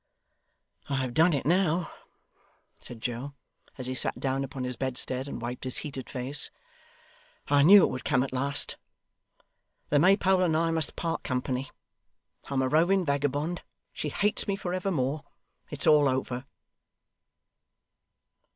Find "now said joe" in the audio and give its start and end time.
1.45-3.35